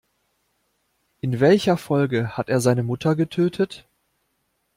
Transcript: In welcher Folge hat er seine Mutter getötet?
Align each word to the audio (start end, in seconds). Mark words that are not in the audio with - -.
In 1.19 1.39
welcher 1.39 1.77
Folge 1.77 2.35
hat 2.35 2.49
er 2.49 2.59
seine 2.59 2.81
Mutter 2.81 3.15
getötet? 3.15 3.85